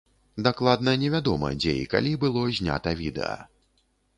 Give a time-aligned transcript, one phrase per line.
[0.45, 3.37] Дакладна невядома, дзе і калі было знята відэа.